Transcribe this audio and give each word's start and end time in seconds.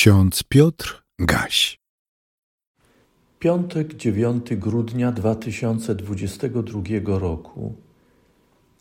Ksiądz 0.00 0.42
Piotr 0.42 1.02
Gaś. 1.18 1.78
Piątek 3.38 3.94
9 3.94 4.56
grudnia 4.56 5.12
2022 5.12 7.18
roku. 7.18 7.74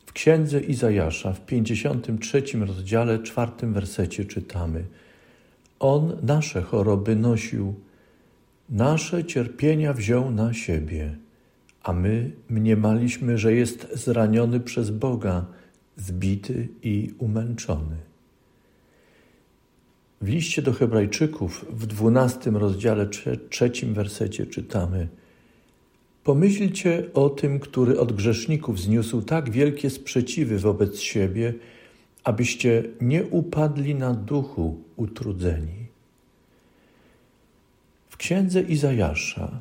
W 0.06 0.14
księdze 0.14 0.60
Izajasza 0.60 1.34
w 1.34 1.46
53 1.46 2.44
rozdziale, 2.66 3.24
czwartym 3.24 3.74
wersecie 3.74 4.26
czytamy: 4.26 4.86
On 5.80 6.18
nasze 6.24 6.62
choroby 6.62 7.16
nosił, 7.16 7.76
nasze 8.70 9.26
cierpienia 9.26 9.94
wziął 9.94 10.32
na 10.32 10.54
siebie, 10.54 11.18
a 11.84 11.94
my 11.94 12.32
mniemaliśmy, 12.50 13.38
że 13.38 13.54
jest 13.54 13.88
zraniony 13.94 14.60
przez 14.60 14.92
Boga, 14.92 15.46
zbity 15.98 16.68
i 16.84 17.14
umęczony. 17.18 18.09
W 20.22 20.28
liście 20.28 20.62
do 20.62 20.74
Hebrajczyków 20.74 21.66
w 21.70 21.86
dwunastym 21.86 22.58
rozdziale, 22.58 23.08
trzecim 23.50 23.94
wersecie 23.94 24.46
czytamy: 24.46 25.08
Pomyślcie 26.24 27.04
o 27.14 27.30
tym, 27.30 27.60
który 27.60 28.00
od 28.00 28.14
grzeszników 28.14 28.80
zniósł 28.80 29.22
tak 29.22 29.50
wielkie 29.50 29.90
sprzeciwy 29.90 30.60
wobec 30.60 31.00
siebie, 31.00 31.54
abyście 32.24 32.84
nie 33.02 33.24
upadli 33.24 33.96
na 33.96 34.14
duchu 34.14 34.78
utrudzeni. 34.96 35.86
W 38.10 38.18
księdze 38.18 38.62
Izajasza 38.62 39.52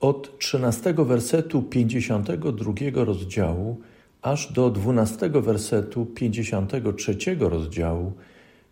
od 0.00 0.38
13 0.38 0.94
wersetu 0.98 1.62
52 1.62 2.74
rozdziału 2.94 3.80
aż 4.22 4.52
do 4.52 4.70
12 4.70 5.30
wersetu 5.30 6.06
53 6.06 7.16
rozdziału 7.40 8.12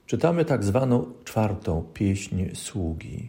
czytamy 0.06 0.44
tak 0.44 0.64
zwaną 0.64 1.12
czwartą 1.24 1.84
pieśń 1.94 2.44
sługi. 2.54 3.28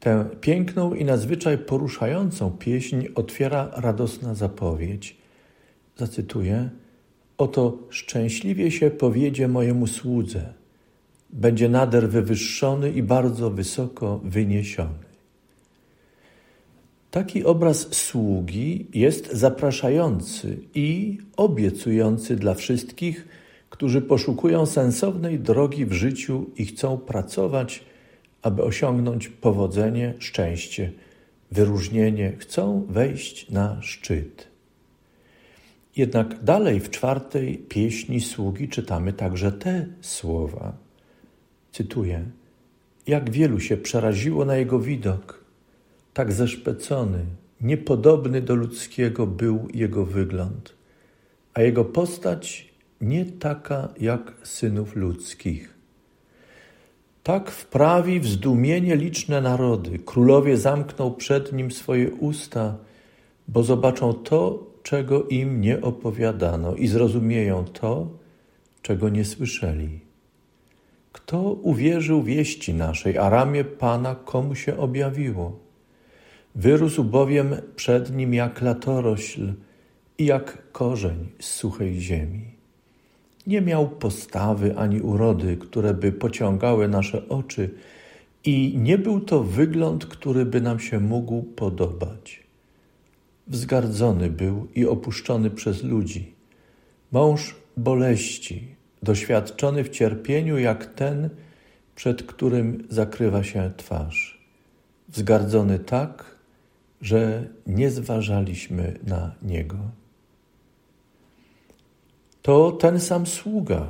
Tę 0.00 0.24
piękną 0.40 0.94
i 0.94 1.04
nadzwyczaj 1.04 1.58
poruszającą 1.58 2.50
pieśń 2.50 3.06
otwiera 3.14 3.70
radosna 3.76 4.34
zapowiedź. 4.34 5.16
Zacytuję: 5.96 6.70
Oto 7.38 7.78
szczęśliwie 7.90 8.70
się 8.70 8.90
powiedzie 8.90 9.48
mojemu 9.48 9.86
słudze, 9.86 10.54
będzie 11.30 11.68
nader 11.68 12.08
wywyższony 12.08 12.90
i 12.92 13.02
bardzo 13.02 13.50
wysoko 13.50 14.20
wyniesiony. 14.24 15.08
Taki 17.10 17.44
obraz 17.44 17.94
sługi 17.94 18.86
jest 18.94 19.32
zapraszający 19.32 20.58
i 20.74 21.18
obiecujący 21.36 22.36
dla 22.36 22.54
wszystkich, 22.54 23.28
którzy 23.78 24.02
poszukują 24.02 24.66
sensownej 24.66 25.38
drogi 25.38 25.86
w 25.86 25.92
życiu 25.92 26.50
i 26.56 26.66
chcą 26.66 26.98
pracować, 26.98 27.84
aby 28.42 28.62
osiągnąć 28.62 29.28
powodzenie, 29.28 30.14
szczęście, 30.18 30.92
wyróżnienie, 31.50 32.32
chcą 32.38 32.86
wejść 32.88 33.50
na 33.50 33.82
szczyt. 33.82 34.48
Jednak 35.96 36.44
dalej 36.44 36.80
w 36.80 36.90
czwartej 36.90 37.58
pieśni 37.58 38.20
sługi 38.20 38.68
czytamy 38.68 39.12
także 39.12 39.52
te 39.52 39.86
słowa. 40.00 40.76
Cytuję: 41.72 42.24
Jak 43.06 43.30
wielu 43.30 43.60
się 43.60 43.76
przeraziło 43.76 44.44
na 44.44 44.56
jego 44.56 44.80
widok, 44.80 45.44
tak 46.14 46.32
zeszpecony, 46.32 47.24
niepodobny 47.60 48.42
do 48.42 48.54
ludzkiego 48.54 49.26
był 49.26 49.68
jego 49.74 50.04
wygląd, 50.04 50.74
a 51.54 51.62
jego 51.62 51.84
postać 51.84 52.67
nie 53.00 53.24
taka 53.26 53.88
jak 54.00 54.32
synów 54.42 54.96
ludzkich. 54.96 55.74
Tak 57.22 57.50
wprawi 57.50 58.20
w 58.20 58.26
zdumienie 58.26 58.96
liczne 58.96 59.40
narody. 59.40 59.98
Królowie 59.98 60.56
zamkną 60.56 61.14
przed 61.14 61.52
nim 61.52 61.70
swoje 61.70 62.10
usta, 62.10 62.76
bo 63.48 63.62
zobaczą 63.62 64.14
to, 64.14 64.66
czego 64.82 65.24
im 65.24 65.60
nie 65.60 65.80
opowiadano 65.80 66.74
i 66.74 66.86
zrozumieją 66.86 67.64
to, 67.64 68.06
czego 68.82 69.08
nie 69.08 69.24
słyszeli. 69.24 70.00
Kto 71.12 71.42
uwierzył 71.42 72.22
wieści 72.22 72.74
naszej, 72.74 73.18
a 73.18 73.28
ramię 73.28 73.64
Pana 73.64 74.14
komu 74.14 74.54
się 74.54 74.76
objawiło? 74.76 75.58
Wyrósł 76.54 77.04
bowiem 77.04 77.56
przed 77.76 78.16
nim 78.16 78.34
jak 78.34 78.62
latorośl 78.62 79.52
i 80.18 80.26
jak 80.26 80.72
korzeń 80.72 81.28
z 81.40 81.46
suchej 81.46 82.00
ziemi. 82.00 82.57
Nie 83.48 83.60
miał 83.60 83.88
postawy 83.88 84.76
ani 84.76 85.00
urody, 85.00 85.56
które 85.56 85.94
by 85.94 86.12
pociągały 86.12 86.88
nasze 86.88 87.28
oczy, 87.28 87.70
i 88.44 88.78
nie 88.78 88.98
był 88.98 89.20
to 89.20 89.42
wygląd, 89.42 90.06
który 90.06 90.46
by 90.46 90.60
nam 90.60 90.80
się 90.80 91.00
mógł 91.00 91.42
podobać. 91.42 92.42
Wzgardzony 93.46 94.30
był 94.30 94.68
i 94.74 94.86
opuszczony 94.86 95.50
przez 95.50 95.82
ludzi, 95.82 96.34
mąż 97.12 97.54
boleści, 97.76 98.68
doświadczony 99.02 99.84
w 99.84 99.88
cierpieniu 99.88 100.58
jak 100.58 100.86
ten, 100.86 101.30
przed 101.94 102.22
którym 102.22 102.86
zakrywa 102.88 103.44
się 103.44 103.70
twarz. 103.76 104.44
Wzgardzony 105.08 105.78
tak, 105.78 106.36
że 107.02 107.48
nie 107.66 107.90
zważaliśmy 107.90 108.98
na 109.06 109.34
niego. 109.42 109.78
To 112.48 112.72
ten 112.72 113.00
sam 113.00 113.26
sługa, 113.26 113.86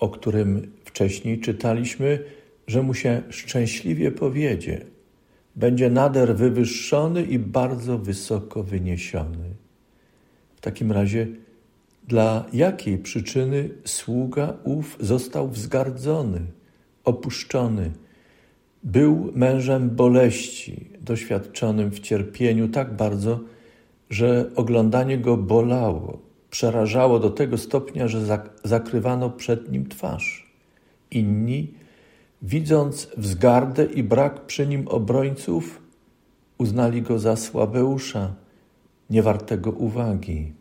o 0.00 0.08
którym 0.08 0.72
wcześniej 0.84 1.40
czytaliśmy, 1.40 2.24
że 2.66 2.82
mu 2.82 2.94
się 2.94 3.22
szczęśliwie 3.30 4.12
powiedzie. 4.12 4.80
Będzie 5.56 5.90
nader 5.90 6.36
wywyższony 6.36 7.22
i 7.22 7.38
bardzo 7.38 7.98
wysoko 7.98 8.62
wyniesiony. 8.62 9.54
W 10.56 10.60
takim 10.60 10.92
razie, 10.92 11.26
dla 12.08 12.44
jakiej 12.52 12.98
przyczyny 12.98 13.70
sługa 13.84 14.56
ów 14.64 14.96
został 15.00 15.48
wzgardzony, 15.48 16.40
opuszczony? 17.04 17.92
Był 18.82 19.32
mężem 19.34 19.90
boleści, 19.90 20.90
doświadczonym 21.00 21.90
w 21.90 22.00
cierpieniu 22.00 22.68
tak 22.68 22.96
bardzo, 22.96 23.40
że 24.10 24.50
oglądanie 24.54 25.18
go 25.18 25.36
bolało, 25.36 26.33
przerażało 26.54 27.18
do 27.18 27.30
tego 27.30 27.58
stopnia, 27.58 28.08
że 28.08 28.38
zakrywano 28.64 29.30
przed 29.30 29.72
nim 29.72 29.88
twarz. 29.88 30.54
Inni, 31.10 31.74
widząc 32.42 33.08
wzgardę 33.16 33.84
i 33.84 34.02
brak 34.02 34.46
przy 34.46 34.66
nim 34.66 34.88
obrońców, 34.88 35.82
uznali 36.58 37.02
go 37.02 37.18
za 37.18 37.36
słabeusza, 37.36 38.34
niewartego 39.10 39.70
uwagi. 39.70 40.52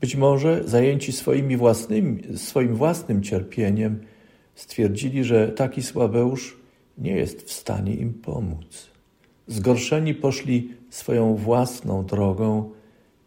Być 0.00 0.16
może 0.16 0.64
zajęci 0.64 1.12
swoimi 1.12 1.56
własnymi, 1.56 2.22
swoim 2.36 2.74
własnym 2.74 3.22
cierpieniem, 3.22 4.00
stwierdzili, 4.54 5.24
że 5.24 5.48
taki 5.48 5.82
słabeusz 5.82 6.56
nie 6.98 7.16
jest 7.16 7.42
w 7.42 7.52
stanie 7.52 7.94
im 7.94 8.14
pomóc. 8.14 8.90
Zgorszeni 9.46 10.14
poszli 10.14 10.74
swoją 10.90 11.34
własną 11.36 12.06
drogą, 12.06 12.75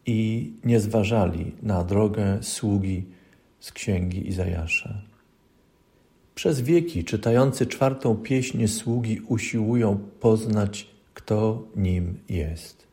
i 0.09 0.53
nie 0.63 0.79
zważali 0.79 1.51
na 1.63 1.83
drogę 1.83 2.37
sługi 2.41 3.03
z 3.59 3.71
księgi 3.71 4.27
Izajasza. 4.27 5.01
Przez 6.35 6.61
wieki 6.61 7.03
czytający 7.03 7.65
czwartą 7.65 8.15
pieśń 8.15 8.67
sługi 8.67 9.21
usiłują 9.27 9.99
poznać, 10.19 10.87
kto 11.13 11.63
nim 11.75 12.17
jest. 12.29 12.87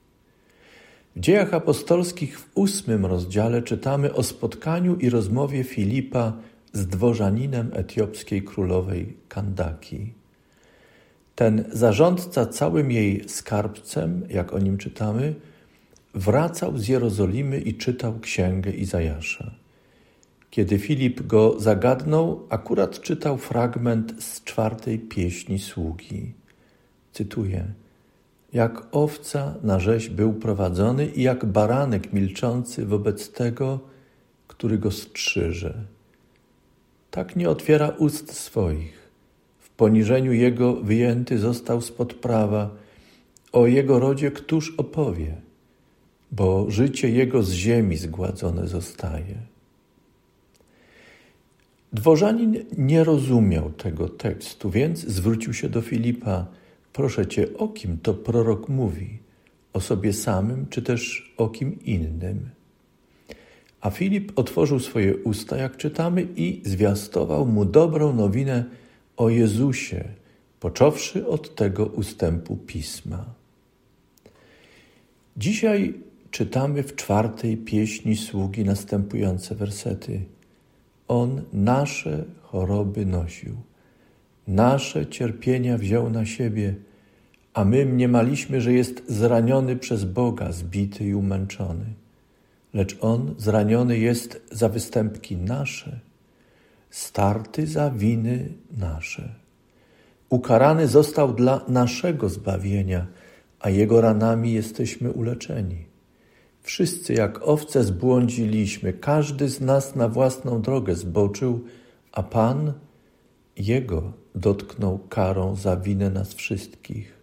W 1.17 1.21
dziejach 1.21 1.55
apostolskich 1.55 2.39
w 2.39 2.51
ósmym 2.55 3.07
rozdziale 3.07 3.63
czytamy 3.63 4.15
o 4.15 4.23
spotkaniu 4.23 4.97
i 4.97 5.11
rozmowie 5.11 5.65
Filipa 5.65 6.33
z 6.73 6.87
dworzaninem 6.87 7.71
etiopskiej 7.73 8.43
królowej 8.43 9.17
Kandaki. 9.29 10.13
Ten 11.35 11.65
zarządca 11.73 12.47
całym 12.47 12.93
jej 12.93 13.29
skarbcem, 13.29 14.27
jak 14.31 14.53
o 14.53 14.59
nim 14.59 14.79
czytamy, 14.79 15.35
wracał 16.17 16.79
z 16.79 16.89
Jerozolimy 16.89 17.61
i 17.61 17.75
czytał 17.75 18.19
księgę 18.21 18.71
Izajasza. 18.71 19.55
Kiedy 20.51 20.79
Filip 20.79 21.27
go 21.27 21.61
zagadnął, 21.61 22.47
akurat 22.49 23.01
czytał 23.01 23.39
fragment 23.39 24.23
z 24.23 24.45
czwartej 24.45 24.99
pieśni 24.99 25.59
sługi. 25.59 26.33
Cytuję: 27.13 27.65
Jak 28.53 28.87
owca 28.93 29.55
na 29.63 29.81
rzeź 29.81 30.09
był 30.09 30.33
prowadzony 30.33 31.07
i 31.07 31.23
jak 31.23 31.45
baranek 31.45 32.13
milczący 32.13 32.87
wobec 32.87 33.33
tego, 33.33 33.81
który 34.49 34.79
go 34.79 34.91
strzyże. 34.91 35.85
Tak 37.11 37.37
nie 37.37 37.51
otwiera 37.51 37.89
ust 37.89 38.33
swoich. 38.33 39.11
W 39.59 39.71
poniżeniu 39.71 40.33
jego 40.33 40.73
wyjęty 40.73 41.39
został 41.39 41.81
spod 41.81 42.15
prawa. 42.15 42.71
O 43.53 43.67
jego 43.67 43.99
rodzie 43.99 44.31
któż 44.31 44.75
opowie? 44.77 45.46
Bo 46.37 46.71
życie 46.71 47.11
jego 47.11 47.43
z 47.43 47.53
ziemi 47.53 47.97
zgładzone 47.97 48.69
zostaje. 48.69 49.37
Dworzanin 51.93 52.65
nie 52.79 53.05
rozumiał 53.05 53.71
tego 53.71 54.09
tekstu, 54.09 54.71
więc 54.71 54.99
zwrócił 54.99 55.55
się 55.55 55.69
do 55.69 55.81
Filipa: 55.81 56.47
Proszę 56.93 57.27
cię, 57.27 57.47
o 57.59 57.69
kim 57.69 57.99
to 58.03 58.15
prorok 58.15 58.69
mówi? 58.69 59.19
O 59.73 59.81
sobie 59.81 60.13
samym, 60.13 60.67
czy 60.71 60.83
też 60.83 61.35
o 61.37 61.49
kim 61.49 61.85
innym? 61.85 62.51
A 63.81 63.91
Filip 63.91 64.33
otworzył 64.39 64.81
swoje 64.81 65.17
usta, 65.17 65.57
jak 65.57 65.77
czytamy, 65.77 66.27
i 66.37 66.63
zwiastował 66.65 67.47
mu 67.47 67.65
dobrą 67.65 68.13
nowinę 68.13 68.65
o 69.17 69.29
Jezusie, 69.29 70.05
począwszy 70.61 71.27
od 71.27 71.55
tego 71.55 71.87
ustępu 71.87 72.57
pisma. 72.57 73.25
Dzisiaj 75.37 76.06
czytamy 76.31 76.83
w 76.83 76.95
czwartej 76.95 77.57
pieśni 77.57 78.17
sługi 78.17 78.65
następujące 78.65 79.55
wersety. 79.55 80.25
On 81.09 81.43
nasze 81.53 82.25
choroby 82.43 83.07
nosił, 83.07 83.57
nasze 84.49 85.07
cierpienia 85.07 85.79
wziął 85.79 86.11
na 86.11 86.27
siebie, 86.27 86.75
a 87.55 87.65
my 87.65 87.87
mniemaliśmy, 87.87 88.61
że 88.61 88.73
jest 88.73 89.03
zraniony 89.09 89.77
przez 89.77 90.05
Boga, 90.05 90.53
zbity 90.53 91.05
i 91.05 91.15
umęczony. 91.15 91.85
Lecz 92.75 92.97
On 93.01 93.35
zraniony 93.39 93.99
jest 93.99 94.43
za 94.53 94.69
występki 94.69 95.37
nasze, 95.37 96.01
starty 96.91 97.67
za 97.67 97.91
winy 97.91 98.49
nasze. 98.77 99.29
Ukarany 100.29 100.89
został 100.89 101.33
dla 101.33 101.61
naszego 101.69 102.29
zbawienia, 102.29 103.07
a 103.61 103.71
Jego 103.71 104.01
ranami 104.01 104.53
jesteśmy 104.53 105.13
uleczeni. 105.13 105.85
Wszyscy 106.67 107.15
jak 107.15 107.49
owce 107.49 107.85
zbłądziliśmy, 107.85 108.93
każdy 108.93 109.49
z 109.49 109.61
nas 109.61 109.97
na 109.97 110.09
własną 110.09 110.63
drogę 110.63 110.95
zboczył, 110.95 111.61
a 112.13 112.23
Pan 112.23 112.73
Jego 113.57 114.13
dotknął 114.35 114.99
karą 115.09 115.57
za 115.57 115.77
winę 115.77 116.11
nas 116.11 116.35
wszystkich. 116.35 117.15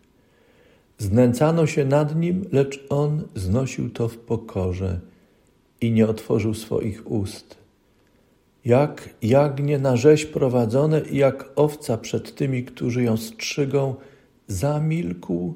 Znęcano 0.98 1.68
się 1.68 1.86
nad 1.86 2.16
Nim, 2.16 2.46
lecz 2.52 2.86
On 2.90 3.24
znosił 3.36 3.90
to 3.90 4.08
w 4.08 4.18
pokorze 4.18 5.00
i 5.82 5.92
nie 5.92 6.08
otworzył 6.08 6.54
swoich 6.54 7.12
ust. 7.12 7.58
Jak 8.66 9.10
jagnię 9.22 9.80
na 9.80 9.98
rzeź 9.98 10.26
prowadzone 10.26 11.02
i 11.02 11.18
jak 11.18 11.50
owca 11.56 11.98
przed 11.98 12.36
tymi, 12.36 12.64
którzy 12.64 13.04
ją 13.04 13.18
strzygą, 13.18 13.96
zamilkł 14.48 15.54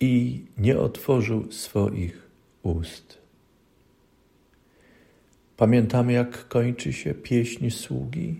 i 0.00 0.44
nie 0.58 0.78
otworzył 0.78 1.52
swoich 1.52 2.31
ust. 2.62 3.18
Pamiętamy, 5.56 6.12
jak 6.12 6.48
kończy 6.48 6.92
się 6.92 7.14
pieśń 7.14 7.70
sługi? 7.70 8.36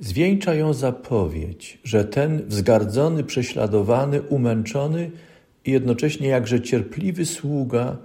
Zwieńcza 0.00 0.54
ją 0.54 0.72
zapowiedź, 0.72 1.78
że 1.84 2.04
ten 2.04 2.46
wzgardzony, 2.46 3.24
prześladowany, 3.24 4.22
umęczony 4.22 5.10
i 5.64 5.70
jednocześnie 5.70 6.28
jakże 6.28 6.60
cierpliwy 6.60 7.26
sługa, 7.26 7.96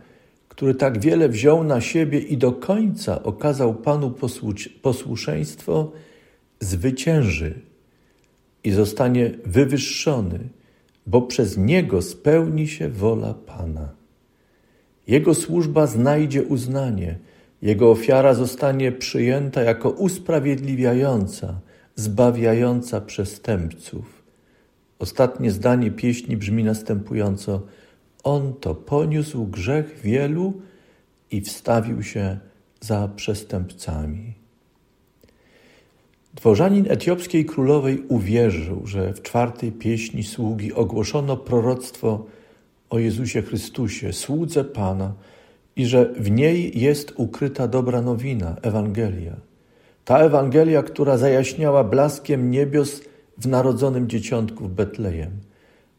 który 0.49 0.75
tak 0.75 0.99
wiele 0.99 1.29
wziął 1.29 1.63
na 1.63 1.81
siebie 1.81 2.19
i 2.19 2.37
do 2.37 2.51
końca 2.51 3.23
okazał 3.23 3.75
Panu 3.75 4.13
posłuszeństwo, 4.81 5.91
zwycięży 6.59 7.59
i 8.63 8.71
zostanie 8.71 9.31
wywyższony, 9.45 10.39
bo 11.07 11.21
przez 11.21 11.57
niego 11.57 12.01
spełni 12.01 12.67
się 12.67 12.89
wola 12.89 13.33
Pana. 13.33 13.89
Jego 15.07 15.33
służba 15.33 15.87
znajdzie 15.87 16.43
uznanie, 16.43 17.17
jego 17.61 17.91
ofiara 17.91 18.33
zostanie 18.33 18.91
przyjęta 18.91 19.61
jako 19.61 19.89
usprawiedliwiająca, 19.89 21.59
zbawiająca 21.95 23.01
przestępców. 23.01 24.23
Ostatnie 24.99 25.51
zdanie 25.51 25.91
pieśni 25.91 26.37
brzmi 26.37 26.63
następująco: 26.63 27.61
On 28.23 28.53
to 28.53 28.75
poniósł 28.75 29.45
grzech 29.45 29.99
wielu 30.03 30.53
i 31.31 31.41
wstawił 31.41 32.03
się 32.03 32.37
za 32.81 33.09
przestępcami. 33.15 34.33
Dworzanin 36.33 36.85
etiopskiej 36.89 37.45
królowej 37.45 38.03
uwierzył, 38.07 38.87
że 38.87 39.13
w 39.13 39.21
czwartej 39.21 39.71
pieśni 39.71 40.23
sługi 40.23 40.73
ogłoszono 40.73 41.37
proroctwo 41.37 42.25
o 42.89 42.99
Jezusie 42.99 43.41
Chrystusie, 43.41 44.13
słudze 44.13 44.63
Pana, 44.63 45.13
i 45.75 45.85
że 45.85 46.13
w 46.13 46.31
niej 46.31 46.79
jest 46.79 47.13
ukryta 47.15 47.67
dobra 47.67 48.01
nowina, 48.01 48.55
Ewangelia. 48.61 49.35
Ta 50.05 50.19
Ewangelia, 50.19 50.83
która 50.83 51.17
zajaśniała 51.17 51.83
blaskiem 51.83 52.51
niebios 52.51 53.01
w 53.37 53.47
narodzonym 53.47 54.09
dzieciątku 54.09 54.67
w 54.67 54.73
Betlejem. 54.73 55.31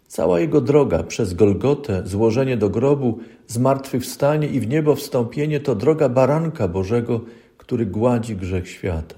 Cała 0.07 0.41
jego 0.41 0.61
droga 0.61 1.03
przez 1.03 1.35
Golgotę, 1.35 2.03
złożenie 2.05 2.57
do 2.57 2.71
grobu, 2.71 3.19
zmartwychwstanie 3.47 4.49
i 4.49 4.61
w 4.61 4.69
niebo 4.69 4.95
wstąpienie 4.95 5.61
to 5.61 5.75
droga 5.75 6.09
baranka 6.09 6.69
Bożego, 6.69 7.21
który 7.57 7.87
gładzi 7.87 8.37
grzech 8.37 8.69
świata. 8.69 9.17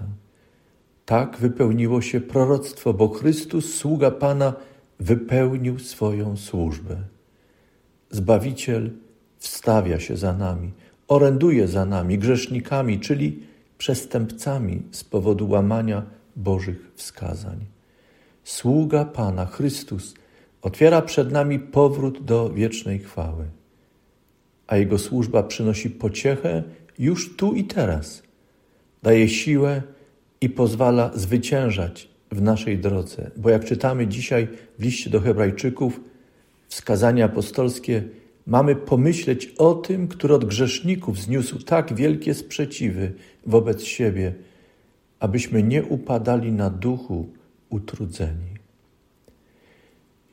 Tak 1.05 1.37
wypełniło 1.37 2.03
się 2.03 2.21
proroctwo, 2.21 2.95
bo 2.95 3.09
Chrystus, 3.09 3.75
sługa 3.75 4.11
Pana, 4.11 4.53
wypełnił 5.01 5.79
swoją 5.79 6.37
służbę. 6.37 6.97
Zbawiciel 8.11 8.91
wstawia 9.39 10.01
się 10.01 10.17
za 10.17 10.33
nami, 10.33 10.73
oręduje 11.09 11.69
za 11.69 11.85
nami, 11.85 12.19
grzesznikami, 12.19 13.01
czyli 13.01 13.43
przestępcami 13.79 14.83
z 14.91 15.05
powodu 15.05 15.49
łamania 15.49 16.03
Bożych 16.37 16.93
wskazań. 16.95 17.59
Sługa 18.45 19.05
Pana, 19.05 19.47
Chrystus, 19.47 20.15
otwiera 20.63 21.03
przed 21.03 21.33
nami 21.33 21.59
powrót 21.59 22.25
do 22.25 22.51
wiecznej 22.51 22.99
chwały, 22.99 23.45
a 24.67 24.77
Jego 24.77 24.99
służba 24.99 25.43
przynosi 25.43 25.91
pociechę 25.91 26.63
już 26.99 27.37
tu 27.37 27.55
i 27.55 27.65
teraz, 27.65 28.23
daje 29.03 29.29
siłę 29.29 29.83
i 30.41 30.49
pozwala 30.49 31.11
zwyciężać 31.15 32.09
w 32.33 32.43
naszej 32.43 32.79
drodze, 32.79 33.31
bo 33.37 33.51
jak 33.51 33.65
czytamy 33.65 34.07
dzisiaj 34.07 34.49
w 34.79 34.83
liście 34.83 35.11
do 35.11 35.21
Hebrajczyków, 35.21 36.01
wskazania 36.71 37.25
apostolskie, 37.25 38.03
mamy 38.47 38.77
pomyśleć 38.77 39.47
o 39.47 39.75
tym, 39.75 40.09
który 40.09 40.35
od 40.35 40.45
grzeszników 40.45 41.19
zniósł 41.19 41.59
tak 41.59 41.95
wielkie 41.95 42.35
sprzeciwy 42.35 43.13
wobec 43.47 43.83
siebie, 43.83 44.35
abyśmy 45.21 45.63
nie 45.63 45.85
upadali 45.85 46.53
na 46.53 46.71
duchu 46.71 47.29
utrudzeni. 47.71 48.51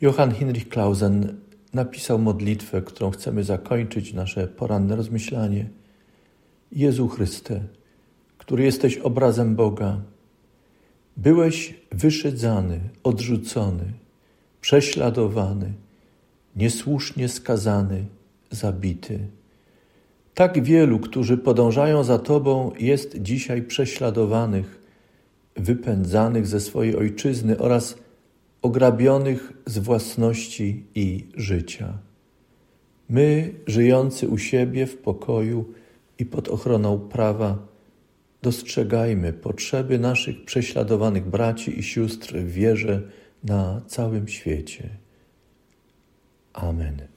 Johann 0.01 0.31
Hinrich 0.31 0.69
Clausen 0.69 1.37
napisał 1.73 2.19
modlitwę, 2.19 2.81
którą 2.81 3.11
chcemy 3.11 3.43
zakończyć 3.43 4.13
nasze 4.13 4.47
poranne 4.47 4.95
rozmyślanie. 4.95 5.69
Jezu 6.71 7.07
Chryste, 7.07 7.61
który 8.37 8.63
jesteś 8.63 8.97
obrazem 8.97 9.55
Boga, 9.55 10.01
byłeś 11.17 11.75
wyszydzany, 11.91 12.79
odrzucony, 13.03 13.93
prześladowany, 14.61 15.73
niesłusznie 16.57 17.29
skazany, 17.29 18.05
zabity. 18.51 19.19
Tak 20.33 20.63
wielu, 20.63 20.99
którzy 20.99 21.37
podążają 21.37 22.03
za 22.03 22.19
Tobą, 22.19 22.71
jest 22.79 23.21
dzisiaj 23.21 23.61
prześladowanych, 23.61 24.81
wypędzanych 25.55 26.47
ze 26.47 26.59
swojej 26.59 26.95
ojczyzny 26.95 27.57
oraz 27.57 27.97
ograbionych 28.61 29.53
z 29.65 29.77
własności 29.77 30.83
i 30.95 31.27
życia. 31.35 31.97
My, 33.09 33.53
żyjący 33.67 34.27
u 34.27 34.37
siebie 34.37 34.85
w 34.85 34.97
pokoju 34.97 35.65
i 36.19 36.25
pod 36.25 36.47
ochroną 36.47 36.99
prawa, 36.99 37.67
dostrzegajmy 38.41 39.33
potrzeby 39.33 39.99
naszych 39.99 40.45
prześladowanych 40.45 41.25
braci 41.25 41.79
i 41.79 41.83
sióstr 41.83 42.37
w 42.37 42.51
wierze 42.51 43.01
na 43.43 43.81
całym 43.87 44.27
świecie. 44.27 44.89
Amen. 46.57 47.07